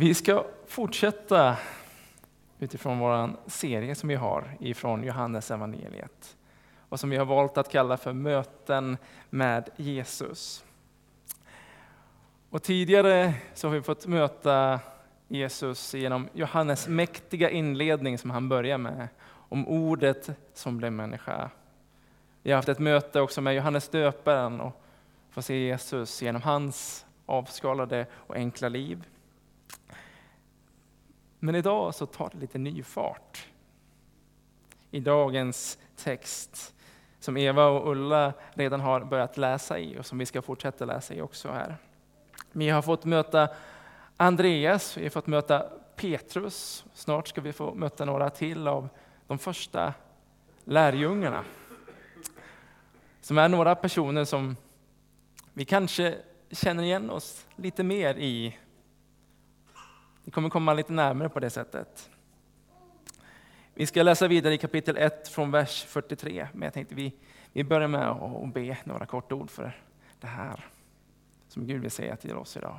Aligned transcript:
Vi 0.00 0.14
ska 0.14 0.44
fortsätta 0.66 1.56
utifrån 2.58 2.98
vår 2.98 3.30
serie 3.46 3.94
som 3.94 4.08
vi 4.08 4.14
har 4.14 4.56
ifrån 4.60 5.04
Johannes 5.04 5.50
evangeliet 5.50 6.36
och 6.88 7.00
som 7.00 7.10
vi 7.10 7.16
har 7.16 7.24
valt 7.24 7.58
att 7.58 7.72
kalla 7.72 7.96
för 7.96 8.12
möten 8.12 8.96
med 9.30 9.70
Jesus. 9.76 10.64
Och 12.50 12.62
tidigare 12.62 13.34
så 13.54 13.68
har 13.68 13.74
vi 13.74 13.82
fått 13.82 14.06
möta 14.06 14.80
Jesus 15.28 15.94
genom 15.94 16.28
Johannes 16.32 16.88
mäktiga 16.88 17.50
inledning 17.50 18.18
som 18.18 18.30
han 18.30 18.48
börjar 18.48 18.78
med, 18.78 19.08
om 19.28 19.68
ordet 19.68 20.30
som 20.54 20.78
blev 20.78 20.92
människa. 20.92 21.50
Vi 22.42 22.50
har 22.50 22.56
haft 22.56 22.68
ett 22.68 22.78
möte 22.78 23.20
också 23.20 23.40
med 23.40 23.54
Johannes 23.54 23.88
döparen 23.88 24.60
och 24.60 24.82
får 25.30 25.42
se 25.42 25.58
Jesus 25.58 26.22
genom 26.22 26.42
hans 26.42 27.06
avskalade 27.26 28.06
och 28.12 28.34
enkla 28.34 28.68
liv. 28.68 29.04
Men 31.38 31.54
idag 31.54 31.94
så 31.94 32.06
tar 32.06 32.30
det 32.32 32.38
lite 32.38 32.58
ny 32.58 32.82
fart. 32.82 33.46
I 34.90 35.00
dagens 35.00 35.78
text 35.96 36.74
som 37.20 37.36
Eva 37.36 37.66
och 37.66 37.90
Ulla 37.90 38.32
redan 38.54 38.80
har 38.80 39.00
börjat 39.00 39.36
läsa 39.36 39.78
i 39.78 39.98
och 39.98 40.06
som 40.06 40.18
vi 40.18 40.26
ska 40.26 40.42
fortsätta 40.42 40.84
läsa 40.84 41.14
i 41.14 41.20
också 41.20 41.50
här. 41.50 41.76
Vi 42.52 42.68
har 42.68 42.82
fått 42.82 43.04
möta 43.04 43.48
Andreas, 44.16 44.96
vi 44.96 45.02
har 45.02 45.10
fått 45.10 45.26
möta 45.26 45.70
Petrus. 45.96 46.84
Snart 46.94 47.28
ska 47.28 47.40
vi 47.40 47.52
få 47.52 47.74
möta 47.74 48.04
några 48.04 48.30
till 48.30 48.68
av 48.68 48.88
de 49.26 49.38
första 49.38 49.94
lärjungarna. 50.64 51.44
Som 53.20 53.38
är 53.38 53.48
några 53.48 53.74
personer 53.74 54.24
som 54.24 54.56
vi 55.52 55.64
kanske 55.64 56.14
känner 56.50 56.82
igen 56.82 57.10
oss 57.10 57.46
lite 57.56 57.82
mer 57.82 58.14
i. 58.14 58.58
Vi 60.28 60.32
kommer 60.32 60.50
komma 60.50 60.74
lite 60.74 60.92
närmare 60.92 61.28
på 61.28 61.40
det 61.40 61.50
sättet. 61.50 62.10
Vi 63.74 63.86
ska 63.86 64.02
läsa 64.02 64.28
vidare 64.28 64.54
i 64.54 64.58
kapitel 64.58 64.96
1 64.96 65.28
från 65.28 65.50
vers 65.50 65.84
43, 65.84 66.48
men 66.52 66.62
jag 66.62 66.74
tänkte 66.74 66.94
vi, 66.94 67.14
vi 67.52 67.64
börjar 67.64 67.88
med 67.88 68.08
att 68.08 68.54
be 68.54 68.78
några 68.84 69.06
korta 69.06 69.34
ord 69.34 69.50
för 69.50 69.82
det 70.20 70.26
här 70.26 70.66
som 71.48 71.66
Gud 71.66 71.80
vill 71.80 71.90
säga 71.90 72.16
till 72.16 72.36
oss 72.36 72.56
idag. 72.56 72.76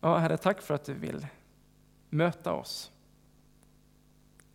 Ja, 0.00 0.18
Herre, 0.18 0.36
tack 0.36 0.62
för 0.62 0.74
att 0.74 0.84
du 0.84 0.94
vill 0.94 1.26
möta 2.10 2.52
oss. 2.52 2.92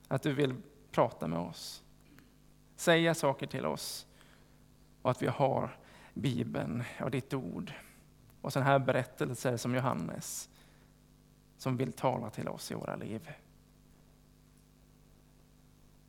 Att 0.07 0.23
du 0.23 0.33
vill 0.33 0.55
prata 0.91 1.27
med 1.27 1.39
oss, 1.39 1.83
säga 2.75 3.13
saker 3.13 3.47
till 3.47 3.65
oss 3.65 4.07
och 5.01 5.11
att 5.11 5.21
vi 5.21 5.27
har 5.27 5.77
Bibeln 6.13 6.83
och 6.99 7.11
ditt 7.11 7.33
ord 7.33 7.73
och 8.41 8.53
sådana 8.53 8.69
här 8.69 8.79
berättelser 8.79 9.57
som 9.57 9.75
Johannes 9.75 10.49
som 11.57 11.77
vill 11.77 11.93
tala 11.93 12.29
till 12.29 12.47
oss 12.47 12.71
i 12.71 12.73
våra 12.73 12.95
liv. 12.95 13.31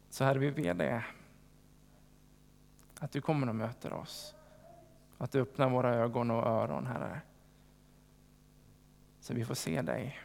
Så 0.08 0.24
Herre, 0.24 0.38
vi 0.38 0.52
ber 0.52 0.74
dig 0.74 1.02
att 2.98 3.12
du 3.12 3.20
kommer 3.20 3.48
och 3.48 3.54
möter 3.54 3.92
oss. 3.92 4.34
Att 5.18 5.32
du 5.32 5.40
öppnar 5.40 5.70
våra 5.70 5.94
ögon 5.94 6.30
och 6.30 6.46
öron, 6.46 6.86
Herre. 6.86 7.20
Så 9.20 9.34
vi 9.34 9.44
får 9.44 9.54
se 9.54 9.82
dig. 9.82 10.18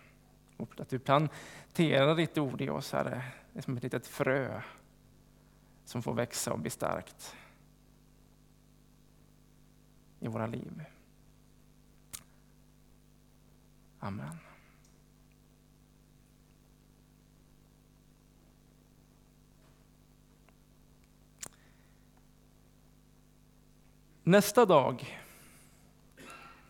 Och 0.57 0.79
att 0.79 0.89
du 0.89 0.99
planterar 0.99 2.15
ditt 2.15 2.37
ord 2.37 2.61
i 2.61 2.69
oss, 2.69 2.91
Herre. 2.91 3.23
Det 3.53 3.59
är 3.59 3.63
som 3.63 3.77
ett 3.77 3.83
litet 3.83 4.07
frö 4.07 4.61
som 5.85 6.03
får 6.03 6.13
växa 6.13 6.53
och 6.53 6.59
bli 6.59 6.69
starkt 6.69 7.35
i 10.19 10.27
våra 10.27 10.47
liv. 10.47 10.85
Amen. 14.07 14.39
Nästa 24.23 24.65
dag 24.65 25.21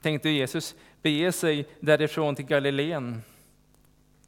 tänkte 0.02 0.30
Jesus 0.30 0.76
bege 1.02 1.32
sig 1.32 1.70
därifrån 1.80 2.36
till 2.36 2.46
Galileen. 2.46 3.22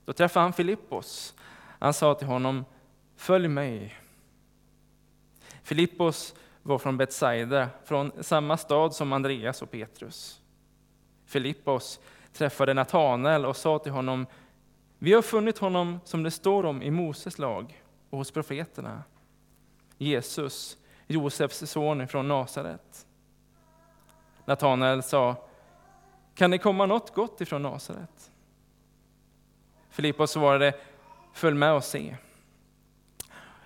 Då 0.06 0.13
träffade 0.13 0.44
han 0.44 0.53
Filippos. 0.53 1.35
Han 1.79 1.94
sa 1.94 2.13
till 2.13 2.28
honom, 2.28 2.66
följ 3.16 3.47
mig. 3.47 4.00
Filippos 5.63 6.35
var 6.63 6.78
från 6.78 6.97
Betsaida, 6.97 7.69
från 7.85 8.23
samma 8.23 8.57
stad 8.57 8.95
som 8.95 9.13
Andreas 9.13 9.62
och 9.62 9.72
Petrus. 9.72 10.41
Filippos 11.25 12.00
träffade 12.34 12.73
Natanael 12.73 13.45
och 13.45 13.57
sa 13.57 13.79
till 13.79 13.91
honom, 13.91 14.25
vi 15.00 15.13
har 15.13 15.22
funnit 15.22 15.57
honom 15.57 16.00
som 16.03 16.23
det 16.23 16.31
står 16.31 16.66
om 16.66 16.81
i 16.81 16.91
Moses 16.91 17.40
lag 17.40 17.84
och 18.09 18.17
hos 18.17 18.31
profeterna, 18.31 19.03
Jesus, 19.97 20.78
Josefs 21.07 21.72
son 21.72 22.07
från 22.07 22.28
Nasaret. 22.28 23.07
Natanael 24.45 25.03
sa, 25.03 25.35
kan 26.35 26.51
det 26.51 26.57
komma 26.57 26.85
något 26.85 27.13
gott 27.13 27.41
ifrån 27.41 27.62
Nasaret? 27.62 28.31
Filippos 29.89 30.31
svarade, 30.31 30.73
följ 31.34 31.56
med 31.56 31.73
och 31.73 31.84
se. 31.84 32.16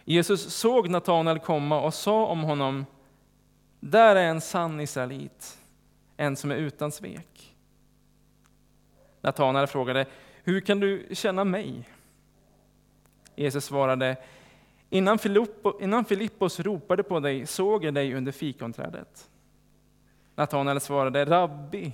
Jesus 0.05 0.53
såg 0.53 0.89
Natanael 0.89 1.39
komma 1.39 1.81
och 1.81 1.93
sa 1.93 2.25
om 2.25 2.43
honom, 2.43 2.85
där 3.79 4.15
är 4.15 4.25
en 4.25 4.41
sann 4.41 4.79
israelit, 4.79 5.57
en 6.17 6.35
som 6.35 6.51
är 6.51 6.55
utan 6.55 6.91
svek. 6.91 7.32
Natanael 9.23 9.67
frågade, 9.67 10.05
hur 10.43 10.59
kan 10.59 10.79
du 10.79 11.07
känna 11.11 11.43
mig? 11.43 11.89
Jesus 13.35 13.65
svarade, 13.65 14.17
innan, 14.89 15.17
Filippo, 15.17 15.81
innan 15.81 16.05
Filippos 16.05 16.59
ropade 16.59 17.03
på 17.03 17.19
dig 17.19 17.45
såg 17.45 17.85
jag 17.85 17.93
dig 17.93 18.13
under 18.13 18.31
fikonträdet. 18.31 19.29
Natanael 20.35 20.79
svarade, 20.79 21.25
Rabbi, 21.25 21.93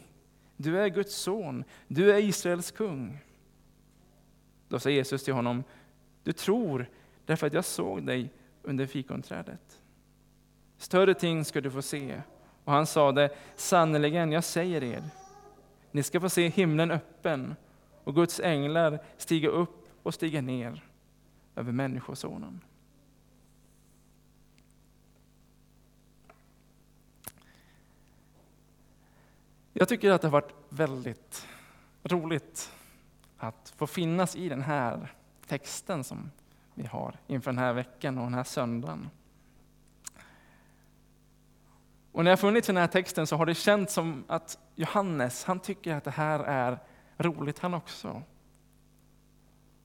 du 0.57 0.79
är 0.79 0.87
Guds 0.87 1.15
son, 1.15 1.63
du 1.87 2.11
är 2.11 2.17
Israels 2.17 2.71
kung. 2.71 3.19
Då 4.67 4.79
sa 4.79 4.89
Jesus 4.89 5.23
till 5.23 5.33
honom, 5.33 5.63
du 6.23 6.31
tror 6.31 6.85
därför 7.25 7.47
att 7.47 7.53
jag 7.53 7.65
såg 7.65 8.05
dig 8.05 8.29
under 8.63 8.85
fikonträdet. 8.85 9.81
Större 10.77 11.13
ting 11.13 11.45
ska 11.45 11.61
du 11.61 11.71
få 11.71 11.81
se. 11.81 12.21
Och 12.63 12.71
han 12.71 12.85
sade, 12.85 13.29
sannerligen, 13.55 14.31
jag 14.31 14.43
säger 14.43 14.83
er, 14.83 15.03
ni 15.91 16.03
ska 16.03 16.21
få 16.21 16.29
se 16.29 16.49
himlen 16.49 16.91
öppen 16.91 17.55
och 18.03 18.15
Guds 18.15 18.39
änglar 18.39 18.99
stiga 19.17 19.49
upp 19.49 19.89
och 20.03 20.13
stiga 20.13 20.41
ner 20.41 20.83
över 21.55 21.71
Människosonen. 21.71 22.61
Jag 29.73 29.87
tycker 29.89 30.11
att 30.11 30.21
det 30.21 30.27
har 30.27 30.31
varit 30.31 30.53
väldigt 30.69 31.47
roligt 32.03 32.71
att 33.37 33.73
få 33.77 33.87
finnas 33.87 34.35
i 34.35 34.49
den 34.49 34.61
här 34.61 35.13
texten 35.47 36.03
som 36.03 36.31
vi 36.73 36.85
har 36.85 37.15
inför 37.27 37.51
den 37.51 37.57
här 37.57 37.73
veckan 37.73 38.17
och 38.17 38.23
den 38.23 38.33
här 38.33 38.43
söndagen. 38.43 39.09
Och 42.11 42.23
när 42.23 42.31
jag 42.31 42.39
funnits 42.39 42.69
i 42.69 42.71
den 42.71 42.81
här 42.81 42.87
texten 42.87 43.27
så 43.27 43.35
har 43.35 43.45
det 43.45 43.55
känts 43.55 43.93
som 43.93 44.23
att 44.27 44.57
Johannes, 44.75 45.43
han 45.43 45.59
tycker 45.59 45.95
att 45.95 46.03
det 46.03 46.11
här 46.11 46.39
är 46.39 46.79
roligt 47.17 47.59
han 47.59 47.73
också. 47.73 48.21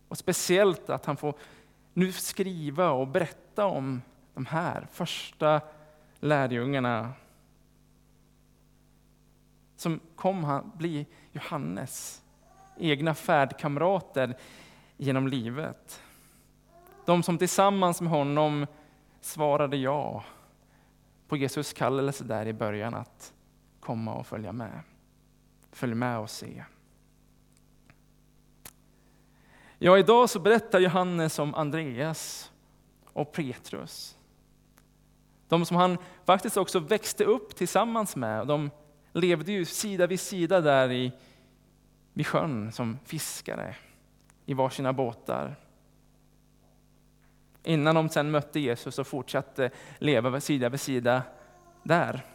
Och 0.09 0.19
speciellt 0.19 0.91
att 0.91 1.07
han 1.07 1.17
får 1.17 1.35
nu 1.93 2.13
skriva 2.13 2.91
och 2.91 3.09
berätta 3.09 3.67
om 3.67 4.03
de 4.35 4.47
här 4.47 4.87
första 4.93 5.61
lärjungarna 6.21 7.13
som 9.77 10.01
kom 10.17 10.45
att 10.45 10.75
bli 10.75 11.07
Johannes 11.33 12.23
egna 12.79 13.15
färdkamrater 13.15 14.37
genom 14.97 15.29
livet. 15.29 16.03
De 17.05 17.23
som 17.23 17.39
tillsammans 17.39 18.01
med 18.01 18.11
honom 18.11 18.67
svarade 19.21 19.77
ja 19.77 20.25
på 21.29 21.37
Jesus 21.37 21.73
kallelse 21.73 22.25
där 22.25 22.47
i 22.47 22.53
början 22.53 22.95
att 22.95 23.33
komma 23.81 24.15
och 24.15 24.27
följa 24.27 24.53
med. 24.53 24.81
Följ 25.73 25.95
med 25.95 26.19
och 26.19 26.31
se. 26.31 26.65
Ja, 29.79 29.99
idag 29.99 30.31
så 30.31 30.41
berättar 30.41 30.81
Johannes 30.81 31.39
om 31.39 31.55
Andreas 31.55 32.53
och 33.13 33.33
Petrus. 33.33 34.17
De 35.49 35.67
som 35.67 35.77
han 35.77 35.99
faktiskt 36.25 36.57
också 36.57 36.79
växte 36.79 37.25
upp 37.25 37.57
tillsammans 37.57 38.17
med. 38.17 38.47
De 38.47 38.71
levde 39.13 39.53
ju 39.53 39.65
sida 39.65 40.07
vid 40.07 40.21
sida 40.21 40.61
där 40.61 40.93
i, 40.93 41.13
vid 42.13 42.27
sjön 42.27 42.73
som 42.73 42.99
fiskare 43.05 43.77
i 44.47 44.55
varsina 44.55 44.93
båtar. 44.93 45.57
Innan 47.65 47.95
de 47.95 48.09
sen 48.09 48.31
mötte 48.31 48.61
Jesus 48.61 48.99
och 48.99 49.07
fortsatte 49.07 49.71
leva 49.99 50.41
sida 50.41 50.69
vid 50.69 50.81
sida 50.81 51.23
där. 51.83 52.27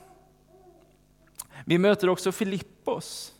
Vi 1.65 1.77
möter 1.77 2.09
också 2.09 2.31
Filippos. 2.31 3.35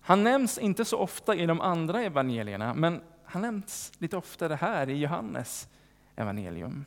Han 0.00 0.24
nämns 0.24 0.58
inte 0.58 0.84
så 0.84 0.98
ofta 0.98 1.34
i 1.34 1.46
de 1.46 1.60
andra 1.60 2.02
evangelierna, 2.02 2.74
men 2.74 3.00
han 3.24 3.42
nämns 3.42 3.92
lite 3.98 4.16
oftare 4.16 4.54
här 4.54 4.88
i 4.88 4.98
Johannes 4.98 5.68
evangelium. 6.16 6.84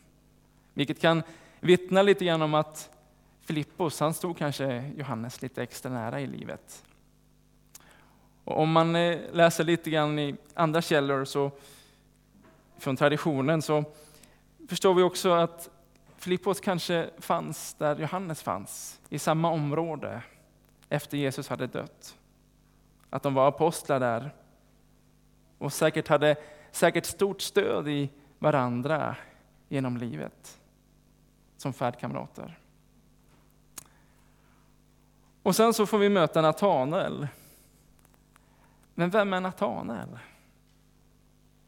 Vilket 0.73 1.01
kan 1.01 1.23
vittna 1.59 2.01
lite 2.01 2.25
grann 2.25 2.41
om 2.41 2.53
att 2.53 2.89
Filippos, 3.41 3.99
han 3.99 4.13
stod 4.13 4.37
kanske 4.37 4.91
Johannes 4.97 5.41
lite 5.41 5.63
extra 5.63 5.91
nära 5.91 6.21
i 6.21 6.27
livet. 6.27 6.83
Och 8.43 8.59
om 8.59 8.71
man 8.71 8.95
eh, 8.95 9.19
läser 9.31 9.63
lite 9.63 9.89
grann 9.89 10.19
i 10.19 10.35
andra 10.53 10.81
källor 10.81 11.25
så, 11.25 11.51
från 12.83 12.95
traditionen 12.95 13.61
så 13.61 13.83
förstår 14.69 14.93
vi 14.93 15.03
också 15.03 15.31
att 15.31 15.69
Filippos 16.17 16.59
kanske 16.59 17.09
fanns 17.19 17.73
där 17.73 17.95
Johannes 17.95 18.43
fanns, 18.43 19.01
i 19.09 19.19
samma 19.19 19.51
område, 19.51 20.21
efter 20.89 21.17
Jesus 21.17 21.49
hade 21.49 21.67
dött. 21.67 22.17
Att 23.09 23.23
de 23.23 23.33
var 23.33 23.47
apostlar 23.47 23.99
där 23.99 24.35
och 25.57 25.73
säkert 25.73 26.07
hade 26.07 26.35
säkert 26.71 27.05
stort 27.05 27.41
stöd 27.41 27.87
i 27.87 28.09
varandra 28.39 29.15
genom 29.67 29.97
livet 29.97 30.59
som 31.57 31.73
färdkamrater. 31.73 32.59
Och 35.43 35.55
sen 35.55 35.73
så 35.73 35.85
får 35.85 35.97
vi 35.97 36.09
möta 36.09 36.41
Natanael. 36.41 37.27
Men 38.95 39.09
vem 39.09 39.33
är 39.33 39.39
Natanael? 39.39 40.19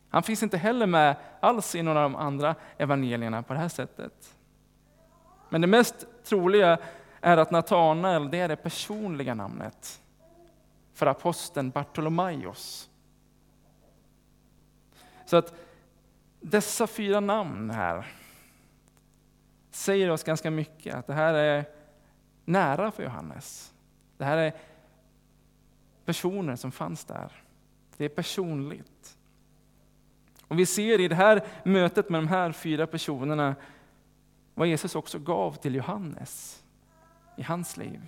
Han 0.10 0.24
finns 0.24 0.44
inte 0.44 0.58
heller 0.58 0.86
med 0.86 1.16
alls 1.40 1.76
i 1.76 1.82
några 1.82 2.00
av 2.06 2.12
de 2.12 2.16
andra 2.16 2.56
evangelierna 2.78 3.44
på 3.44 3.54
det 3.54 3.60
här 3.60 3.70
sättet. 3.70 4.36
Men 5.50 5.62
det 5.62 5.68
mest 5.68 6.06
troliga 6.24 6.78
är 7.22 7.38
att 7.38 7.52
Natanael, 7.52 8.32
det 8.32 8.40
är 8.40 8.48
det 8.48 8.56
personliga 8.56 9.34
namnet 9.36 10.02
för 10.94 11.06
aposteln 11.06 11.70
Bartolomaios. 11.70 12.90
Så 15.26 15.38
att 15.38 15.54
dessa 16.40 16.88
fyra 16.88 17.20
namn 17.20 17.70
här 17.70 18.08
säger 19.72 20.10
oss 20.10 20.24
ganska 20.24 20.52
mycket, 20.52 20.96
att 20.96 21.08
det 21.08 21.14
här 21.14 21.34
är 21.34 21.66
nära 22.46 22.92
för 22.92 23.04
Johannes. 23.04 23.74
Det 24.18 24.26
här 24.26 24.38
är 24.38 24.54
personer 26.06 26.56
som 26.56 26.72
fanns 26.72 27.06
där. 27.06 27.32
Det 27.98 28.06
är 28.06 28.10
personligt. 28.10 29.18
Och 30.48 30.60
vi 30.60 30.66
ser 30.66 31.00
i 31.00 31.08
det 31.08 31.16
här 31.16 31.48
mötet 31.66 32.10
med 32.10 32.22
de 32.22 32.28
här 32.28 32.52
fyra 32.52 32.88
personerna 32.88 33.56
vad 34.54 34.68
Jesus 34.68 34.96
också 34.96 35.20
gav 35.20 35.56
till 35.56 35.76
Johannes 35.76 36.64
i 37.38 37.44
hans 37.44 37.78
liv. 37.78 38.02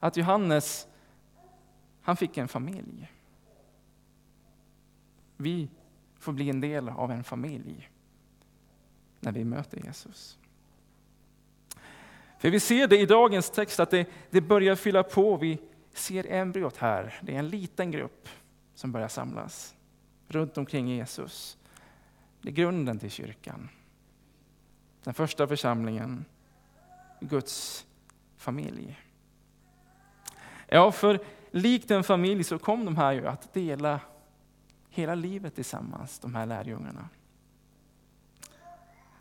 Att 0.00 0.16
Johannes, 0.16 0.86
han 2.02 2.16
fick 2.16 2.36
en 2.36 2.48
familj. 2.48 3.10
Vi 5.36 5.68
får 6.18 6.32
bli 6.32 6.50
en 6.50 6.60
del 6.60 6.88
av 6.88 7.12
en 7.12 7.24
familj 7.24 7.90
när 9.20 9.32
vi 9.32 9.44
möter 9.44 9.84
Jesus. 9.84 10.38
För 12.38 12.50
vi 12.50 12.60
ser 12.60 12.86
det 12.86 12.98
i 12.98 13.06
dagens 13.06 13.50
text 13.50 13.80
att 13.80 13.90
det, 13.90 14.06
det 14.30 14.40
börjar 14.40 14.74
fylla 14.74 15.02
på. 15.02 15.36
Vi 15.36 15.58
ser 15.92 16.32
embryot 16.32 16.76
här. 16.76 17.20
Det 17.22 17.34
är 17.34 17.38
en 17.38 17.48
liten 17.48 17.90
grupp 17.90 18.28
som 18.74 18.92
börjar 18.92 19.08
samlas 19.08 19.74
runt 20.32 20.58
omkring 20.58 20.88
Jesus. 20.88 21.58
Det 22.42 22.48
är 22.48 22.52
grunden 22.52 22.98
till 22.98 23.10
kyrkan. 23.10 23.68
Den 25.04 25.14
första 25.14 25.46
församlingen, 25.46 26.24
Guds 27.20 27.86
familj. 28.36 29.00
Ja, 30.68 30.92
för 30.92 31.20
likt 31.50 31.90
en 31.90 32.04
familj 32.04 32.44
så 32.44 32.58
kom 32.58 32.84
de 32.84 32.96
här 32.96 33.12
ju 33.12 33.26
att 33.26 33.54
dela 33.54 34.00
hela 34.88 35.14
livet 35.14 35.54
tillsammans, 35.54 36.18
de 36.18 36.34
här 36.34 36.46
lärjungarna. 36.46 37.08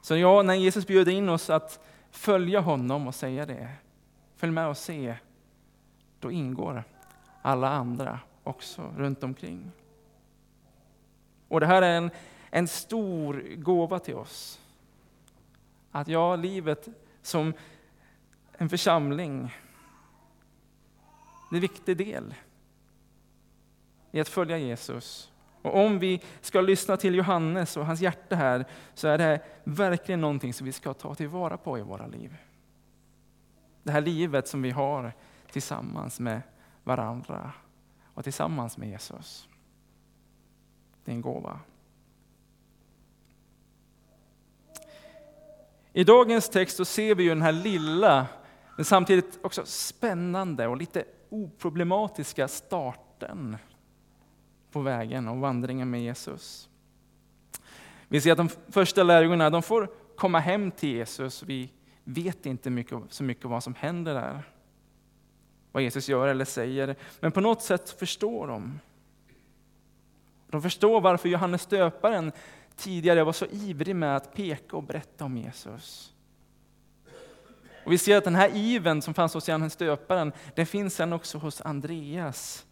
Så 0.02 0.18
ja, 0.18 0.42
när 0.42 0.54
Jesus 0.54 0.88
bjöd 0.88 1.08
in 1.08 1.30
oss 1.30 1.50
att 1.50 1.80
följa 2.12 2.60
honom 2.60 3.08
och 3.08 3.16
säga 3.16 3.46
det, 3.46 3.70
följ 4.36 4.52
med 4.52 4.68
och 4.68 4.78
se, 4.78 5.16
då 6.20 6.32
ingår 6.32 6.84
alla 7.42 7.70
andra 7.70 8.20
också 8.44 8.94
runt 8.98 9.24
omkring. 9.24 9.72
Och 11.52 11.60
det 11.60 11.66
här 11.66 11.82
är 11.82 11.98
en, 11.98 12.12
en 12.50 12.68
stor 12.68 13.56
gåva 13.56 14.00
till 14.00 14.16
oss. 14.16 14.60
Att 15.92 16.08
ja, 16.08 16.36
livet 16.36 16.88
som 17.22 17.54
en 18.54 18.70
församling, 18.70 19.56
det 21.50 21.54
är 21.54 21.58
en 21.58 21.62
viktig 21.62 21.98
del 21.98 22.36
i 24.12 24.20
att 24.20 24.30
följa 24.30 24.58
Jesus. 24.58 25.32
Och 25.62 25.86
om 25.86 26.00
vi 26.00 26.22
ska 26.42 26.62
lyssna 26.62 26.98
till 26.98 27.16
Johannes 27.16 27.78
och 27.78 27.86
hans 27.86 28.02
hjärta 28.02 28.36
här, 28.36 28.66
så 28.94 29.08
är 29.08 29.18
det 29.18 29.42
verkligen 29.64 30.22
någonting 30.22 30.54
som 30.54 30.66
vi 30.66 30.72
ska 30.72 30.94
ta 30.94 31.16
tillvara 31.16 31.58
på 31.58 31.80
i 31.80 31.82
våra 31.82 32.08
liv. 32.08 32.38
Det 33.84 33.92
här 33.92 34.02
livet 34.02 34.48
som 34.48 34.62
vi 34.62 34.72
har 34.72 35.14
tillsammans 35.52 36.20
med 36.20 36.42
varandra 36.84 37.52
och 38.14 38.24
tillsammans 38.24 38.78
med 38.78 38.90
Jesus. 38.90 39.48
Det 41.06 41.12
är 41.12 41.16
en 41.16 41.22
gåva. 41.22 41.60
I 45.94 46.04
dagens 46.04 46.50
text 46.50 46.78
så 46.78 46.86
ser 46.86 47.16
vi 47.16 47.24
ju 47.24 47.30
den 47.30 47.42
här 47.42 47.52
lilla, 47.52 48.28
men 48.76 48.86
samtidigt 48.86 49.40
också 49.42 49.62
spännande 49.66 50.68
och 50.68 50.78
lite 50.78 51.04
oproblematiska 51.30 52.48
starten 52.48 53.58
på 54.72 54.82
vägen 54.82 55.28
och 55.28 55.38
vandringen 55.38 55.90
med 55.90 56.02
Jesus. 56.02 56.70
Vi 58.08 58.22
ser 58.22 58.32
att 58.32 58.38
de 58.38 58.50
första 58.70 59.04
lärjungarna 59.04 59.50
de 59.50 59.64
får 59.64 59.90
komma 60.16 60.40
hem 60.40 60.72
till 60.72 60.90
Jesus. 60.90 61.44
Vi 61.44 61.70
vet 62.04 62.46
inte 62.46 62.70
mycket, 62.70 63.00
så 63.10 63.24
mycket 63.24 63.46
om 63.46 63.52
vad 63.52 63.64
som 63.64 63.76
händer 63.76 64.14
där. 64.14 64.44
Vad 65.72 65.84
Jesus 65.84 66.10
gör 66.10 66.28
eller 66.28 66.46
säger. 66.46 66.96
Men 67.20 67.32
på 67.32 67.42
något 67.42 67.62
sätt 67.62 67.90
förstår 67.90 68.48
de. 68.48 68.80
De 70.52 70.62
förstår 70.62 71.02
varför 71.02 71.30
Johannes 71.30 71.66
döparen 71.66 72.32
tidigare 72.76 73.24
var 73.24 73.34
så 73.34 73.46
ivrig 73.46 73.96
med 73.96 74.16
att 74.16 74.34
peka 74.34 74.78
och 74.78 74.84
berätta 74.84 75.26
om 75.26 75.38
Jesus. 75.38 76.14
Och 77.84 77.92
vi 77.92 77.98
ser 77.98 78.18
att 78.18 78.24
den 78.24 78.36
här 78.36 78.56
iven 78.56 79.02
som 79.02 79.14
fanns 79.14 79.34
hos 79.34 79.50
Johannes 79.50 79.76
döparen, 79.76 80.32
den 80.56 80.66
finns 80.66 80.96
sen 80.96 81.14
också 81.14 81.38
hos 81.38 81.62
Andreas. 81.62 82.66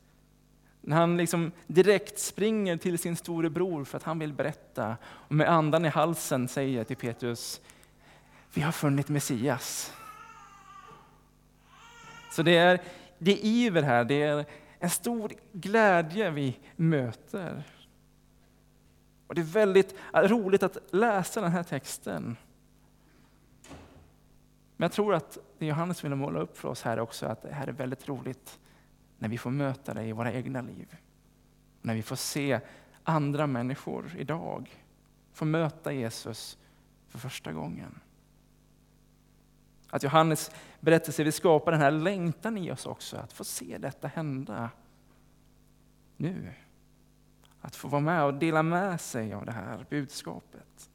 När 0.82 0.96
han 0.96 1.18
liksom 1.18 1.52
direkt 1.68 2.20
springer 2.20 2.78
till 2.78 3.00
sin 3.00 3.16
storebror 3.16 3.86
för 3.86 3.98
att 3.98 4.04
han 4.04 4.20
vill 4.20 4.34
berätta 4.34 4.98
och 5.04 5.36
med 5.36 5.50
andan 5.50 5.86
i 5.86 5.90
halsen 5.90 6.48
säger 6.48 6.84
till 6.84 6.98
Petrus, 6.98 7.62
vi 8.54 8.62
har 8.62 8.72
funnit 8.72 9.10
Messias. 9.10 9.94
Så 12.32 12.44
det 12.44 12.58
är, 12.58 12.82
det 13.18 13.32
är 13.32 13.46
iver 13.46 13.82
här, 13.82 14.04
det 14.04 14.22
är 14.22 14.46
en 14.80 14.90
stor 14.90 15.32
glädje 15.54 16.32
vi 16.32 16.60
möter. 16.76 17.64
Och 19.28 19.36
Det 19.36 19.42
är 19.42 19.46
väldigt 19.46 19.96
roligt 20.14 20.64
att 20.64 20.78
läsa 20.92 21.42
den 21.42 21.52
här 21.52 21.64
texten. 21.64 22.38
Men 24.78 24.86
jag 24.86 24.92
tror 24.92 25.14
att 25.14 25.38
det 25.58 25.66
Johannes 25.66 26.04
vill 26.04 26.16
måla 26.16 26.40
upp 26.40 26.58
för 26.58 26.70
oss 26.70 26.82
här 26.82 27.00
också, 27.00 27.26
att 27.26 27.42
det 27.42 27.54
här 27.54 27.68
är 27.68 27.72
väldigt 27.72 28.08
roligt 28.08 28.60
när 29.18 29.30
vi 29.30 29.38
får 29.38 29.52
möta 29.52 29.94
det 29.94 30.04
i 30.04 30.12
våra 30.12 30.34
egna 30.34 30.62
liv. 30.62 30.96
När 31.82 31.96
vi 31.96 32.04
får 32.04 32.16
se 32.16 32.60
andra 33.04 33.48
människor 33.48 34.16
idag 34.18 34.84
få 35.34 35.46
möta 35.46 35.94
Jesus 35.94 36.58
för 37.08 37.20
första 37.20 37.52
gången. 37.52 38.00
Att 39.90 40.04
Johannes 40.04 40.52
berättelse 40.80 41.24
vill 41.24 41.34
skapa 41.34 41.72
den 41.72 41.82
här 41.82 41.92
längtan 41.92 42.58
i 42.58 42.72
oss 42.72 42.86
också, 42.86 43.18
att 43.18 43.34
få 43.34 43.44
se 43.44 43.78
detta 43.78 44.08
hända 44.08 44.70
nu. 46.18 46.54
Att 47.62 47.76
få 47.76 47.88
vara 47.88 48.02
med 48.02 48.24
och 48.24 48.34
dela 48.34 48.64
med 48.64 49.02
sig 49.02 49.34
av 49.34 49.46
det 49.46 49.52
här 49.52 49.86
budskapet. 49.90 50.90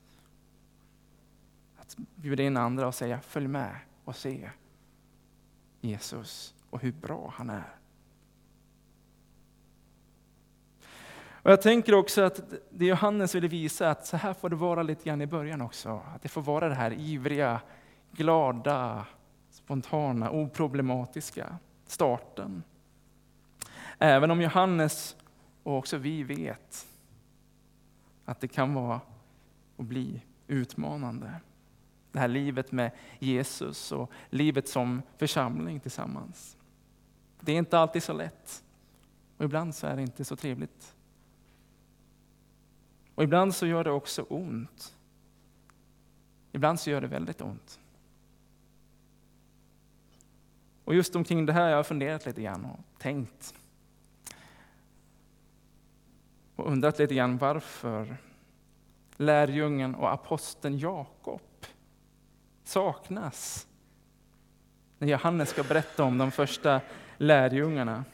Att 1.79 1.97
bjuda 1.97 2.43
in 2.43 2.57
andra 2.57 2.87
och 2.87 2.95
säga, 2.95 3.21
följ 3.21 3.49
med 3.49 3.77
och 4.05 4.17
se 4.17 4.51
Jesus 5.81 6.55
och 6.71 6.81
hur 6.81 6.93
bra 6.93 7.33
han 7.37 7.51
är. 7.51 7.77
Och 11.45 11.51
jag 11.51 11.63
tänker 11.63 11.95
också 11.95 12.23
att 12.23 12.41
det 12.71 12.87
Johannes 12.87 13.35
ville 13.35 13.49
visa, 13.49 13.91
att 13.91 14.07
så 14.07 14.17
här 14.17 14.35
får 14.35 14.49
det 14.49 14.57
vara 14.57 14.83
lite 14.83 15.05
grann 15.05 15.23
i 15.23 15.27
början 15.27 15.61
också. 15.61 16.03
Att 16.15 16.23
det 16.23 16.29
får 16.29 16.43
vara 16.43 16.69
det 16.69 16.75
här 16.75 16.93
ivriga, 16.93 17.61
glada, 18.17 19.07
spontana, 19.51 20.31
oproblematiska 20.31 21.59
starten. 21.87 22.63
Även 23.99 24.31
om 24.31 24.41
Johannes 24.41 25.17
och 25.63 25.79
också 25.79 25.97
vi 25.97 26.23
vet 26.23 26.89
att 28.25 28.41
det 28.41 28.49
kan 28.49 28.75
vara 28.75 29.01
och 29.77 29.85
bli 29.85 30.23
utmanande. 30.47 31.41
Det 32.13 32.19
här 32.19 32.29
livet 32.29 32.73
med 32.73 32.91
Jesus 33.19 33.93
och 33.93 34.11
livet 34.31 34.69
som 34.69 35.03
församling 35.19 35.81
tillsammans. 35.81 36.57
Det 37.41 37.53
är 37.53 37.57
inte 37.57 37.79
alltid 37.79 38.03
så 38.03 38.13
lätt. 38.13 38.65
Och 39.37 39.45
ibland 39.45 39.75
så 39.75 39.87
är 39.87 39.97
det 39.97 40.03
inte 40.03 40.25
så 40.25 40.37
trevligt. 40.37 40.97
Och 43.15 43.23
ibland 43.23 43.55
så 43.55 43.67
gör 43.67 43.85
det 43.85 43.91
också 43.91 44.23
ont. 44.23 44.97
Ibland 46.53 46.81
så 46.81 46.91
gör 46.91 47.01
det 47.01 47.07
väldigt 47.07 47.41
ont. 47.41 47.81
Och 50.85 50.95
just 50.95 51.17
omkring 51.17 51.47
det 51.47 51.53
här 51.53 51.63
har 51.63 51.71
jag 51.71 51.87
funderat 51.87 52.27
lite 52.27 52.43
grann 52.43 52.65
och 52.65 52.81
tänkt. 52.99 53.55
Och 56.57 56.73
undrat 56.73 56.99
lite 56.99 57.15
grann 57.15 57.39
varför 57.39 58.17
lärjungen 59.17 59.95
och 59.95 60.13
aposteln 60.13 60.79
Jakob 60.79 61.41
saknas 62.65 63.67
när 64.99 65.09
Johannes 65.09 65.49
ska 65.49 65.63
berätta 65.63 66.05
om 66.05 66.19
de 66.19 66.31
första 66.31 66.81
lärjungarna. 67.17 68.05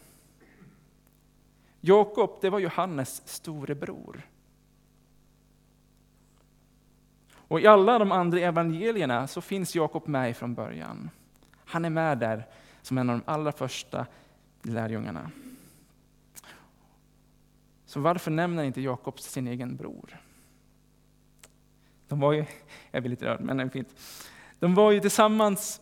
Jakob, 1.80 2.38
det 2.40 2.50
var 2.50 2.58
Johannes 2.58 3.28
storebror. 3.28 4.22
Och 7.34 7.60
i 7.60 7.66
alla 7.66 7.98
de 7.98 8.12
andra 8.12 8.40
evangelierna 8.40 9.26
så 9.26 9.40
finns 9.40 9.74
Jakob 9.74 10.08
med 10.08 10.36
från 10.36 10.54
början. 10.54 11.10
Han 11.70 11.84
är 11.84 11.90
med 11.90 12.18
där 12.18 12.46
som 12.82 12.98
en 12.98 13.10
av 13.10 13.18
de 13.18 13.32
allra 13.32 13.52
första 13.52 14.06
lärjungarna. 14.62 15.30
Så 17.86 18.00
varför 18.00 18.30
nämner 18.30 18.64
inte 18.64 18.80
Jakob 18.80 19.20
sin 19.20 19.48
egen 19.48 19.76
bror? 19.76 20.16
De 22.08 22.20
var 22.20 22.32
ju, 22.32 22.44
jag 22.90 23.02
blir 23.02 23.10
lite 23.10 23.26
rörd, 23.26 23.40
men 23.40 23.56
det 23.56 23.62
är 23.62 23.68
fint. 23.68 23.94
De 24.58 24.74
var 24.74 24.90
ju 24.90 25.00
tillsammans, 25.00 25.80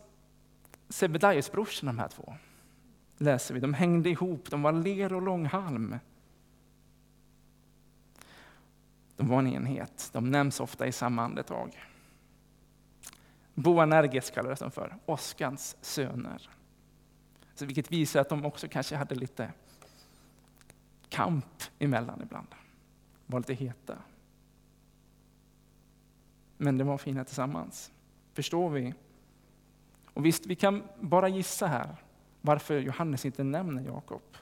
Sebedaios 0.89 1.53
brorsor 1.53 1.87
de 1.87 1.99
här 1.99 2.09
två. 2.09 2.35
Läser 3.19 3.55
vi. 3.55 3.61
De 3.61 3.75
hängde 3.75 4.11
ihop, 4.11 4.51
de 4.51 4.63
var 4.63 4.73
ler 4.73 5.13
och 5.13 5.23
långhalm. 5.23 5.99
De 9.17 9.29
var 9.29 9.39
en 9.39 9.47
enhet, 9.47 10.11
de 10.13 10.31
nämns 10.31 10.61
ofta 10.61 10.87
i 10.87 10.93
samma 10.93 11.23
andetag. 11.23 11.85
Boanerges 13.59 14.31
kallades 14.31 14.59
de 14.59 14.71
för, 14.71 14.97
åskans 15.07 15.77
söner. 15.81 16.51
Så 17.55 17.67
vilket 17.67 17.93
visar 17.93 18.21
att 18.21 18.29
de 18.29 18.45
också 18.45 18.69
kanske 18.69 18.97
hade 18.97 19.15
lite 19.15 19.53
kamp 21.09 21.63
emellan 21.79 22.23
ibland. 22.23 22.47
Var 23.27 23.41
lite 23.41 23.55
heta. 23.55 23.99
Men 26.57 26.79
de 26.79 26.85
var 26.87 26.99
fina 26.99 27.25
tillsammans. 27.25 27.93
Förstår 28.33 28.71
vi? 28.71 28.95
Och 30.05 30.27
visst, 30.27 30.47
vi 30.47 30.55
kan 30.55 30.83
bara 31.01 31.29
gissa 31.29 31.67
här 31.67 31.97
varför 32.41 32.79
Johannes 32.79 33.25
inte 33.25 33.45
nämner 33.45 33.83
Jakob. 33.83 34.37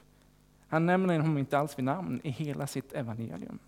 Han 0.67 0.85
nämner 0.85 1.19
honom 1.19 1.37
inte 1.37 1.57
alls 1.57 1.77
vid 1.77 1.85
namn 1.85 2.21
i 2.23 2.29
hela 2.29 2.67
sitt 2.67 2.93
evangelium. 2.93 3.59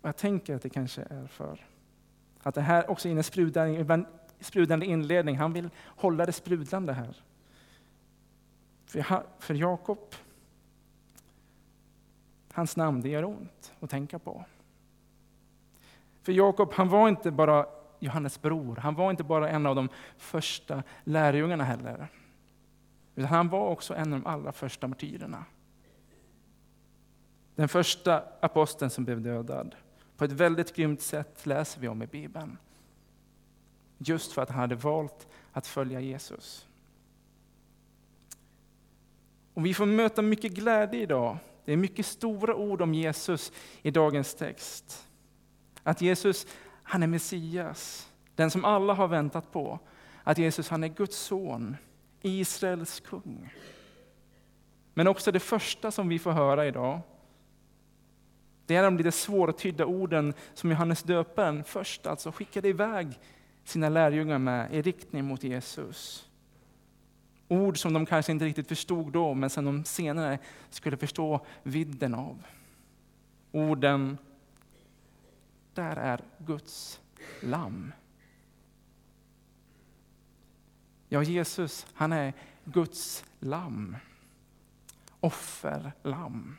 Och 0.00 0.08
jag 0.08 0.16
tänker 0.16 0.56
att 0.56 0.62
det 0.62 0.70
kanske 0.70 1.02
är 1.02 1.26
för 1.26 1.66
att 2.42 2.54
det 2.54 2.60
här 2.60 2.90
också 2.90 3.08
är 3.08 3.12
en 3.12 4.06
sprudlande 4.40 4.86
inledning. 4.86 5.36
Han 5.36 5.52
vill 5.52 5.70
hålla 5.84 6.26
det 6.26 6.32
sprudlande 6.32 6.92
här. 6.92 7.16
För, 8.86 9.22
för 9.38 9.54
Jakob, 9.54 10.14
hans 12.52 12.76
namn, 12.76 13.00
det 13.00 13.08
gör 13.08 13.24
ont 13.24 13.72
att 13.80 13.90
tänka 13.90 14.18
på. 14.18 14.44
För 16.22 16.32
Jakob, 16.32 16.72
han 16.72 16.88
var 16.88 17.08
inte 17.08 17.30
bara 17.30 17.66
Johannes 17.98 18.42
bror, 18.42 18.76
han 18.76 18.94
var 18.94 19.10
inte 19.10 19.24
bara 19.24 19.50
en 19.50 19.66
av 19.66 19.76
de 19.76 19.88
första 20.16 20.82
lärjungarna 21.04 21.64
heller. 21.64 22.08
Utan 23.14 23.28
han 23.28 23.48
var 23.48 23.68
också 23.68 23.94
en 23.94 24.12
av 24.12 24.20
de 24.20 24.26
allra 24.26 24.52
första 24.52 24.88
martyrerna. 24.88 25.44
Den 27.54 27.68
första 27.68 28.24
aposteln 28.40 28.90
som 28.90 29.04
blev 29.04 29.22
dödad. 29.22 29.74
På 30.22 30.26
ett 30.26 30.32
väldigt 30.32 30.76
grymt 30.76 31.00
sätt 31.00 31.46
läser 31.46 31.80
vi 31.80 31.88
om 31.88 32.02
i 32.02 32.06
Bibeln. 32.06 32.58
Just 33.98 34.32
för 34.32 34.42
att 34.42 34.50
han 34.50 34.58
hade 34.58 34.74
valt 34.74 35.28
att 35.52 35.66
följa 35.66 36.00
Jesus. 36.00 36.68
Och 39.54 39.66
vi 39.66 39.74
får 39.74 39.86
möta 39.86 40.22
mycket 40.22 40.52
glädje 40.52 41.00
idag. 41.00 41.36
Det 41.64 41.72
är 41.72 41.76
mycket 41.76 42.06
stora 42.06 42.54
ord 42.54 42.82
om 42.82 42.94
Jesus 42.94 43.52
i 43.82 43.90
dagens 43.90 44.34
text. 44.34 45.08
Att 45.82 46.00
Jesus, 46.00 46.46
han 46.82 47.02
är 47.02 47.06
Messias, 47.06 48.12
den 48.34 48.50
som 48.50 48.64
alla 48.64 48.94
har 48.94 49.08
väntat 49.08 49.52
på. 49.52 49.78
Att 50.22 50.38
Jesus, 50.38 50.68
han 50.68 50.84
är 50.84 50.88
Guds 50.88 51.16
son, 51.16 51.76
Israels 52.20 53.00
kung. 53.00 53.54
Men 54.94 55.08
också 55.08 55.32
det 55.32 55.40
första 55.40 55.90
som 55.90 56.08
vi 56.08 56.18
får 56.18 56.32
höra 56.32 56.66
idag, 56.66 57.00
det 58.66 58.76
är 58.76 58.82
de 58.82 58.96
lite 58.96 59.12
svårtydda 59.12 59.86
orden 59.86 60.34
som 60.54 60.70
Johannes 60.70 61.02
döparen 61.02 61.64
först 61.64 62.06
alltså 62.06 62.32
skickade 62.32 62.68
iväg 62.68 63.18
sina 63.64 63.88
lärjungar 63.88 64.38
med 64.38 64.74
i 64.74 64.82
riktning 64.82 65.24
mot 65.24 65.44
Jesus. 65.44 66.28
Ord 67.48 67.78
som 67.78 67.92
de 67.92 68.06
kanske 68.06 68.32
inte 68.32 68.44
riktigt 68.44 68.68
förstod 68.68 69.12
då, 69.12 69.34
men 69.34 69.50
som 69.50 69.64
de 69.64 69.84
senare 69.84 70.38
skulle 70.70 70.96
förstå 70.96 71.46
vidden 71.62 72.14
av. 72.14 72.42
Orden 73.52 74.18
där 75.74 75.96
är 75.96 76.20
Guds 76.38 77.00
lamm. 77.42 77.92
Ja, 81.08 81.22
Jesus, 81.22 81.86
han 81.94 82.12
är 82.12 82.32
Guds 82.64 83.24
lamm. 83.40 83.96
Offerlamm. 85.20 86.56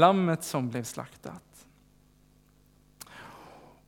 Lammet 0.00 0.44
som 0.44 0.68
blev 0.68 0.82
slaktat. 0.82 1.66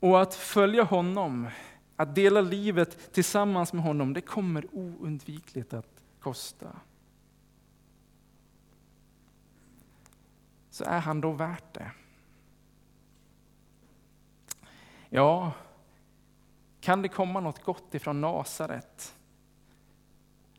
Och 0.00 0.22
att 0.22 0.34
följa 0.34 0.82
honom, 0.82 1.48
att 1.96 2.14
dela 2.14 2.40
livet 2.40 3.12
tillsammans 3.12 3.72
med 3.72 3.82
honom, 3.82 4.12
det 4.12 4.20
kommer 4.20 4.66
oundvikligt 4.72 5.74
att 5.74 6.02
kosta. 6.20 6.76
Så 10.70 10.84
är 10.84 11.00
han 11.00 11.20
då 11.20 11.32
värt 11.32 11.74
det? 11.74 11.90
Ja, 15.08 15.52
kan 16.80 17.02
det 17.02 17.08
komma 17.08 17.40
något 17.40 17.64
gott 17.64 17.94
ifrån 17.94 18.20
Nasaret? 18.20 19.14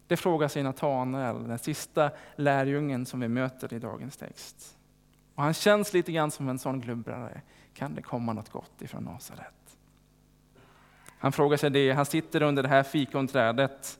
Det 0.07 0.17
frågar 0.17 0.48
sig 0.48 0.63
Natanael, 0.63 1.48
den 1.48 1.60
sista 1.60 2.12
lärjungen 2.36 3.05
som 3.05 3.19
vi 3.19 3.27
möter 3.27 3.74
i 3.74 3.79
dagens 3.79 4.17
text. 4.17 4.77
Och 5.36 5.44
han 5.44 5.54
känns 5.54 5.94
lite 5.94 6.12
grann 6.12 6.32
som 6.32 6.50
en 6.50 6.60
sån 6.60 6.80
glubbrare. 6.80 7.42
Kan 7.74 7.96
det 7.96 8.02
komma 8.02 8.34
något 8.34 8.50
gott 8.50 8.82
ifrån 8.82 9.04
Nasaret? 9.04 9.78
Han 11.08 11.32
frågar 11.32 11.58
sig 11.58 11.70
det, 11.70 11.92
han 11.92 12.06
sitter 12.06 12.42
under 12.42 12.63
det 12.63 12.70
här 12.70 12.84
fikonträdet. 12.84 14.00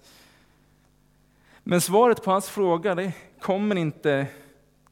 Men 1.63 1.82
svaret 1.82 2.24
på 2.24 2.32
hans 2.32 2.50
fråga 2.50 2.96
det 2.96 3.13
kommer 3.40 3.75
inte 3.75 4.28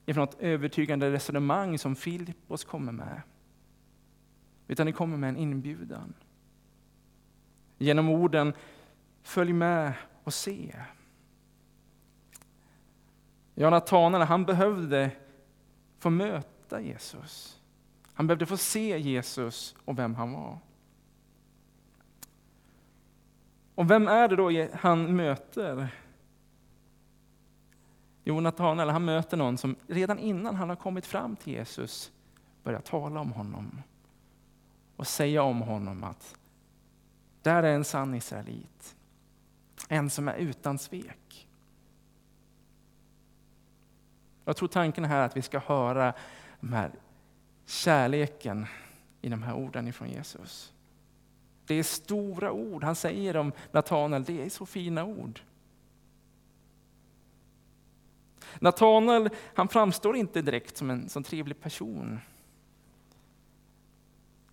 ifrån 0.06 0.24
ett 0.24 0.40
övertygande 0.40 1.12
resonemang 1.12 1.78
som 1.78 1.96
Filippos 1.96 2.64
kommer 2.64 2.92
med. 2.92 3.22
Utan 4.68 4.86
det 4.86 4.92
kommer 4.92 5.18
med 5.18 5.30
en 5.30 5.38
inbjudan. 5.38 6.14
Genom 7.78 8.10
orden, 8.10 8.54
följ 9.24 9.54
med 9.54 9.94
och 10.24 10.34
se. 10.34 10.76
Ja, 13.56 13.70
Natanael, 13.70 14.28
han 14.28 14.46
behövde 14.46 15.12
få 16.02 16.10
möta 16.10 16.82
Jesus. 16.82 17.60
Han 18.14 18.28
behövde 18.28 18.46
få 18.46 18.58
se 18.58 19.00
Jesus 19.00 19.76
och 19.86 20.00
vem 20.00 20.16
han 20.16 20.34
var. 20.34 20.58
Och 23.76 23.92
vem 23.92 24.08
är 24.08 24.28
det 24.28 24.36
då 24.36 24.68
han 24.74 25.16
möter? 25.16 25.88
Jo, 28.24 28.40
Natanael, 28.40 28.90
han 28.90 29.06
möter 29.06 29.38
någon 29.38 29.58
som 29.58 29.76
redan 29.88 30.20
innan 30.20 30.56
han 30.56 30.70
har 30.70 30.76
kommit 30.76 31.06
fram 31.06 31.36
till 31.36 31.54
Jesus 31.54 32.12
börjar 32.64 32.82
tala 32.82 33.20
om 33.20 33.32
honom 33.32 33.82
och 34.96 35.08
säga 35.08 35.44
om 35.44 35.62
honom 35.62 36.04
att 36.04 36.36
där 37.42 37.64
är 37.64 37.76
en 37.76 37.84
sann 37.84 38.16
israelit. 38.16 38.96
En 39.90 40.10
som 40.10 40.28
är 40.28 40.36
utan 40.36 40.80
svek. 40.80 41.21
Jag 44.52 44.58
tror 44.58 44.68
tanken 44.68 45.06
här 45.06 45.22
är 45.22 45.26
att 45.26 45.38
vi 45.38 45.42
ska 45.42 45.60
höra 45.60 46.14
de 46.60 46.74
här 46.74 46.92
kärleken 47.66 48.66
i 49.22 49.30
de 49.30 49.44
här 49.44 49.54
orden 49.54 49.88
ifrån 49.88 50.10
Jesus. 50.10 50.74
Det 51.66 51.76
är 51.76 51.84
stora 51.84 52.52
ord. 52.52 52.84
Han 52.84 52.96
säger 52.96 53.38
om 53.38 53.52
Natanael, 53.72 54.24
det 54.24 54.46
är 54.46 54.50
så 54.50 54.66
fina 54.66 55.04
ord. 55.04 55.40
Natanael, 58.60 59.30
han 59.56 59.68
framstår 59.68 60.16
inte 60.16 60.42
direkt 60.42 60.78
som 60.78 60.90
en 60.90 61.10
sån 61.10 61.24
trevlig 61.24 61.62
person. 61.62 62.20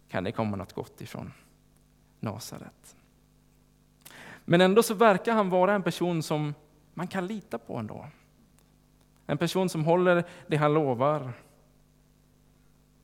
kan 0.09 0.25
det 0.25 0.33
komma 0.33 0.57
något 0.57 0.73
gott 0.73 1.01
ifrån 1.01 1.33
Nasaret. 2.21 2.97
Men 4.45 4.61
ändå 4.61 4.83
så 4.83 4.95
verkar 4.95 5.33
han 5.33 5.51
vara 5.51 5.75
en 5.75 5.83
person 5.83 6.23
som 6.23 6.55
man 6.95 7.09
kan 7.09 7.27
lita 7.27 7.59
på 7.59 7.77
ändå. 7.77 8.07
En 9.31 9.39
person 9.39 9.69
som 9.69 9.85
håller 9.85 10.25
det 10.47 10.57
han 10.57 10.75
lovar. 10.75 11.33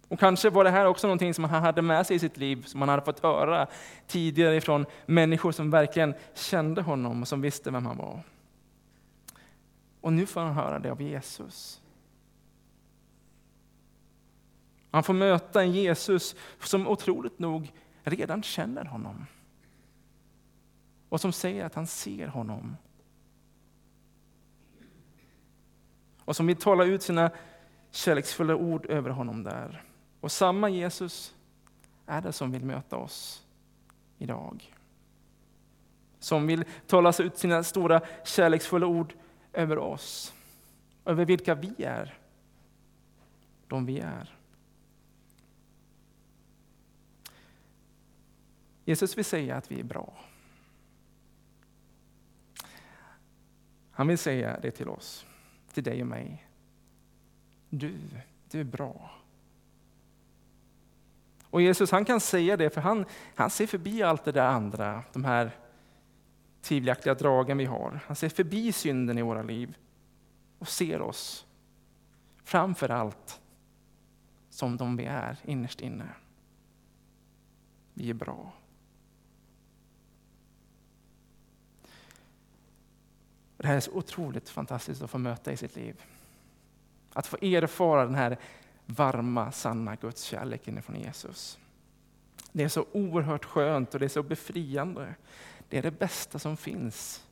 Och 0.08 0.20
kanske 0.20 0.50
var 0.50 0.64
det 0.64 0.70
här 0.70 0.86
också 0.86 1.06
någonting 1.06 1.34
som 1.34 1.44
han 1.44 1.62
hade 1.62 1.82
med 1.82 2.06
sig 2.06 2.16
i 2.16 2.18
sitt 2.18 2.36
liv, 2.36 2.62
som 2.62 2.80
han 2.80 2.88
hade 2.88 3.02
fått 3.02 3.20
höra 3.20 3.66
tidigare 4.06 4.60
från 4.60 4.86
människor 5.06 5.52
som 5.52 5.70
verkligen 5.70 6.14
kände 6.34 6.82
honom 6.82 7.22
och 7.22 7.28
som 7.28 7.40
visste 7.40 7.70
vem 7.70 7.86
han 7.86 7.96
var. 7.96 8.20
Och 10.00 10.12
nu 10.12 10.26
får 10.26 10.40
han 10.40 10.54
höra 10.54 10.78
det 10.78 10.90
av 10.90 11.02
Jesus. 11.02 11.82
Han 14.90 15.02
får 15.02 15.14
möta 15.14 15.62
en 15.62 15.72
Jesus 15.72 16.36
som 16.60 16.88
otroligt 16.88 17.38
nog 17.38 17.72
redan 18.02 18.42
känner 18.42 18.84
honom. 18.84 19.26
Och 21.08 21.20
som 21.20 21.32
säger 21.32 21.64
att 21.64 21.74
han 21.74 21.86
ser 21.86 22.26
honom. 22.26 22.76
Och 26.24 26.36
som 26.36 26.46
vill 26.46 26.56
tala 26.56 26.84
ut 26.84 27.02
sina 27.02 27.30
kärleksfulla 27.90 28.56
ord 28.56 28.86
över 28.86 29.10
honom 29.10 29.42
där. 29.42 29.82
Och 30.20 30.32
samma 30.32 30.68
Jesus 30.68 31.34
är 32.06 32.20
det 32.20 32.32
som 32.32 32.52
vill 32.52 32.64
möta 32.64 32.96
oss 32.96 33.46
idag. 34.18 34.74
Som 36.18 36.46
vill 36.46 36.64
tala 36.86 37.12
ut 37.18 37.38
sina 37.38 37.62
stora 37.62 38.00
kärleksfulla 38.24 38.86
ord 38.86 39.14
över 39.52 39.78
oss. 39.78 40.34
Över 41.04 41.24
vilka 41.24 41.54
vi 41.54 41.84
är. 41.84 42.18
De 43.68 43.86
vi 43.86 43.98
är. 44.00 44.34
Jesus 48.84 49.18
vill 49.18 49.24
säga 49.24 49.56
att 49.56 49.70
vi 49.70 49.80
är 49.80 49.84
bra. 49.84 50.12
Han 53.90 54.08
vill 54.08 54.18
säga 54.18 54.58
det 54.62 54.70
till 54.70 54.88
oss, 54.88 55.26
till 55.74 55.84
dig 55.84 56.00
och 56.00 56.06
mig. 56.06 56.46
Du, 57.70 57.98
du 58.50 58.60
är 58.60 58.64
bra. 58.64 59.10
Och 61.50 61.62
Jesus 61.62 61.90
han 61.90 62.04
kan 62.04 62.20
säga 62.20 62.56
det, 62.56 62.70
för 62.70 62.80
han, 62.80 63.04
han 63.34 63.50
ser 63.50 63.66
förbi 63.66 64.02
allt 64.02 64.24
det 64.24 64.32
där 64.32 64.46
andra, 64.46 65.04
de 65.12 65.24
här 65.24 65.50
tvivelaktiga 66.62 67.14
dragen 67.14 67.58
vi 67.58 67.64
har. 67.64 68.00
Han 68.06 68.16
ser 68.16 68.28
förbi 68.28 68.72
synden 68.72 69.18
i 69.18 69.22
våra 69.22 69.42
liv 69.42 69.76
och 70.58 70.68
ser 70.68 71.00
oss 71.00 71.46
framför 72.44 72.88
allt 72.88 73.40
som 74.50 74.76
de 74.76 74.96
vi 74.96 75.04
är 75.04 75.38
innerst 75.44 75.80
inne. 75.80 76.08
Vi 77.94 78.10
är 78.10 78.14
bra. 78.14 78.52
Det 83.64 83.68
här 83.68 83.76
är 83.76 83.80
så 83.80 83.92
otroligt 83.92 84.48
fantastiskt 84.48 85.02
att 85.02 85.10
få 85.10 85.18
möta 85.18 85.52
i 85.52 85.56
sitt 85.56 85.76
liv. 85.76 86.02
Att 87.12 87.26
få 87.26 87.36
erfara 87.36 88.04
den 88.04 88.14
här 88.14 88.38
varma, 88.86 89.52
sanna 89.52 89.96
Gudskärleken 89.96 90.82
från 90.82 91.00
Jesus. 91.00 91.58
Det 92.52 92.64
är 92.64 92.68
så 92.68 92.86
oerhört 92.92 93.44
skönt 93.44 93.94
och 93.94 94.00
det 94.00 94.06
är 94.06 94.08
så 94.08 94.22
befriande. 94.22 95.14
Det 95.68 95.78
är 95.78 95.82
det 95.82 95.90
bästa 95.90 96.38
som 96.38 96.56
finns. 96.56 97.26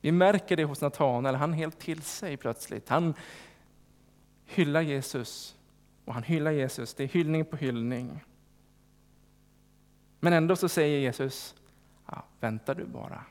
Vi 0.00 0.12
märker 0.12 0.56
det 0.56 0.64
hos 0.64 0.80
Natanael, 0.80 1.34
han 1.34 1.52
är 1.52 1.56
helt 1.56 1.78
till 1.78 2.02
sig 2.02 2.36
plötsligt. 2.36 2.88
Han 2.88 3.14
hyllar 4.46 4.80
Jesus 4.80 5.56
och 6.04 6.14
han 6.14 6.22
hyllar 6.22 6.50
Jesus. 6.50 6.94
Det 6.94 7.04
är 7.04 7.08
hyllning 7.08 7.44
på 7.44 7.56
hyllning. 7.56 8.24
Men 10.20 10.32
ändå 10.32 10.56
så 10.56 10.68
säger 10.68 10.98
Jesus, 10.98 11.54
ja, 12.06 12.24
vänta 12.40 12.74
du 12.74 12.84
bara. 12.84 13.24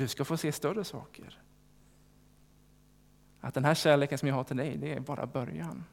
Du 0.00 0.08
ska 0.08 0.24
få 0.24 0.36
se 0.36 0.52
större 0.52 0.84
saker. 0.84 1.38
Att 3.40 3.54
den 3.54 3.64
här 3.64 3.74
kärleken 3.74 4.18
som 4.18 4.28
jag 4.28 4.34
har 4.34 4.44
till 4.44 4.56
dig, 4.56 4.76
det 4.76 4.94
är 4.94 5.00
bara 5.00 5.26
början. 5.26 5.84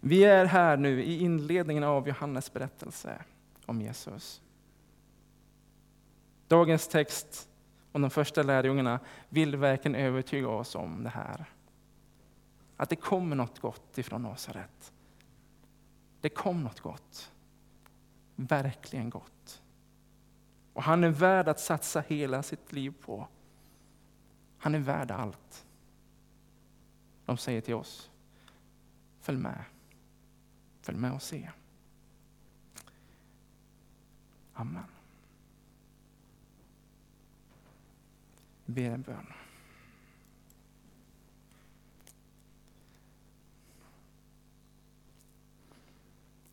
Vi 0.00 0.24
är 0.24 0.44
här 0.44 0.76
nu 0.76 1.02
i 1.02 1.18
inledningen 1.18 1.84
av 1.84 2.08
Johannes 2.08 2.52
berättelse 2.52 3.24
om 3.66 3.80
Jesus. 3.80 4.42
Dagens 6.48 6.88
text 6.88 7.48
om 7.92 8.02
de 8.02 8.10
första 8.10 8.42
lärjungarna 8.42 9.00
vill 9.28 9.56
verkligen 9.56 9.94
övertyga 9.94 10.48
oss 10.48 10.74
om 10.74 11.04
det 11.04 11.10
här. 11.10 11.44
Att 12.76 12.88
det 12.88 12.96
kommer 12.96 13.36
något 13.36 13.58
gott 13.58 13.98
ifrån 13.98 14.22
Nasaret. 14.22 14.92
Det 16.20 16.28
kom 16.28 16.62
något 16.62 16.80
gott. 16.80 17.32
Verkligen 18.36 19.10
gott. 19.10 19.61
Och 20.72 20.82
han 20.82 21.04
är 21.04 21.08
värd 21.08 21.48
att 21.48 21.60
satsa 21.60 22.00
hela 22.00 22.42
sitt 22.42 22.72
liv 22.72 22.94
på. 23.00 23.28
Han 24.58 24.74
är 24.74 24.78
värd 24.78 25.10
allt. 25.10 25.66
De 27.24 27.36
säger 27.36 27.60
till 27.60 27.74
oss, 27.74 28.10
följ 29.20 29.38
med. 29.38 29.64
Följ 30.80 30.98
med 30.98 31.12
och 31.12 31.22
se. 31.22 31.50
Amen. 34.54 34.84
Vi 38.64 38.72
ber 38.72 38.90
en 38.90 39.02
bön. 39.02 39.32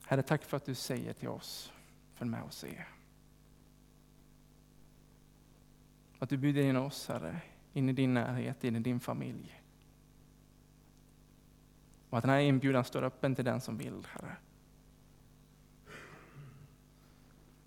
Herre, 0.05 0.23
tack 0.23 0.43
för 0.43 0.57
att 0.57 0.65
du 0.65 0.75
säger 0.75 1.13
till 1.13 1.27
oss, 1.27 1.73
följ 2.13 2.31
med 2.31 2.43
och 2.43 2.53
se. 2.53 2.85
Att 6.19 6.29
du 6.29 6.37
bjuder 6.37 6.61
in 6.61 6.75
oss, 6.75 7.07
Herre, 7.07 7.41
in 7.73 7.89
i 7.89 7.93
din 7.93 8.13
närhet, 8.13 8.63
in 8.63 8.75
i 8.75 8.79
din 8.79 8.99
familj. 8.99 9.61
Och 12.09 12.17
att 12.17 12.23
den 12.23 12.31
här 12.31 12.39
inbjudan 12.39 12.83
står 12.83 13.03
öppen 13.03 13.35
till 13.35 13.45
den 13.45 13.61
som 13.61 13.77
vill, 13.77 14.07
Herre. 14.11 14.35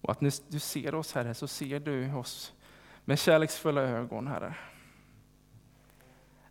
Och 0.01 0.11
att 0.11 0.21
när 0.21 0.33
du 0.49 0.59
ser 0.59 0.95
oss, 0.95 1.13
Herre, 1.13 1.35
så 1.35 1.49
ser 1.49 1.81
du 1.81 2.15
oss 2.15 2.55
med 3.05 3.19
kärleksfulla 3.19 3.81
ögon, 3.81 4.27
Herre. 4.27 4.57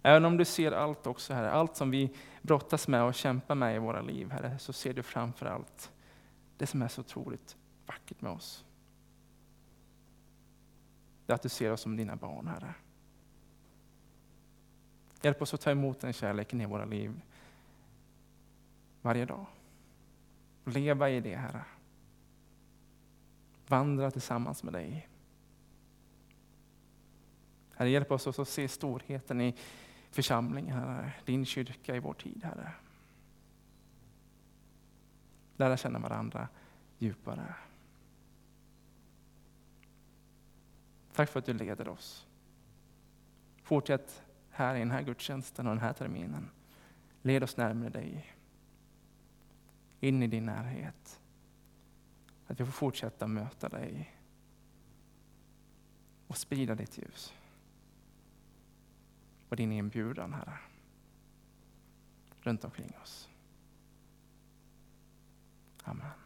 Även 0.02 0.26
om 0.26 0.38
du 0.38 0.46
ser 0.46 0.72
allt 0.72 1.08
också, 1.08 1.34
Herre, 1.34 1.52
allt 1.52 1.76
som 1.76 1.92
vi 1.92 2.10
brottas 2.42 2.88
med 2.88 3.04
och 3.04 3.14
kämpar 3.14 3.56
med 3.56 3.76
i 3.76 3.80
våra 3.80 4.02
liv, 4.02 4.32
Herre, 4.32 4.60
så 4.60 4.74
ser 4.74 4.94
du 4.94 5.04
framför 5.04 5.46
allt 5.46 5.92
det 6.58 6.68
som 6.68 6.82
är 6.82 6.88
så 6.88 7.02
otroligt 7.02 7.58
vackert 7.86 8.22
med 8.22 8.32
oss 8.32 8.66
det 11.32 11.34
är 11.34 11.36
att 11.36 11.42
du 11.42 11.50
ser 11.50 11.72
oss 11.72 11.82
som 11.82 11.98
dina 11.98 12.16
barn, 12.16 12.48
Herre. 12.48 12.74
Hjälp 15.22 15.42
oss 15.42 15.54
att 15.54 15.62
ta 15.62 15.72
emot 15.72 16.00
den 16.00 16.14
kärleken 16.14 16.62
i 16.62 16.66
våra 16.66 16.86
liv 16.86 17.22
varje 19.02 19.26
dag. 19.26 19.46
Leva 20.64 21.10
i 21.10 21.20
det, 21.20 21.36
Herre. 21.36 21.64
Vandra 23.68 24.12
tillsammans 24.12 24.64
med 24.64 24.74
dig. 24.74 25.08
Herre, 27.76 27.90
hjälp 27.90 28.12
oss 28.12 28.40
att 28.40 28.48
se 28.48 28.68
storheten 28.68 29.42
i 29.42 29.56
församlingen, 30.10 30.78
Herre. 30.78 31.14
Din 31.26 31.46
kyrka 31.46 31.96
i 31.96 32.00
vår 32.00 32.14
tid, 32.14 32.44
Herre. 32.44 32.72
Lära 35.58 35.78
känna 35.78 36.00
varandra 36.00 36.48
djupare. 36.98 37.56
Tack 41.14 41.30
för 41.30 41.40
att 41.40 41.46
du 41.46 41.54
leder 41.54 41.88
oss. 41.88 42.28
Fortsätt 43.64 44.24
här 44.50 44.76
i 44.76 44.80
den 44.80 44.92
här 44.92 45.02
gudstjänsten 45.02 45.68
och 45.68 45.76
den 45.76 45.84
här 45.84 45.94
terminen. 45.94 46.50
Led 47.22 47.44
oss 47.44 47.58
närmare 47.58 47.90
dig. 47.90 48.36
In 50.00 50.24
i 50.24 50.28
din 50.28 50.46
närhet. 50.46 51.22
Att 52.48 52.60
vi 52.60 52.66
får 52.66 52.72
fortsätta 52.72 53.28
möta 53.28 53.70
dig 53.70 54.18
och 56.28 56.38
sprida 56.38 56.76
ditt 56.76 56.98
ljus. 56.98 57.34
Och 59.50 59.56
din 59.56 59.72
inbjudan, 59.72 60.34
Herre, 60.34 60.60
runt 62.42 62.64
omkring 62.64 62.94
oss. 63.04 63.30
Amen. 65.84 66.21